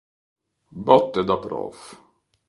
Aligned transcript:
Botte 0.87 1.23
da 1.31 1.37
prof. 1.43 1.85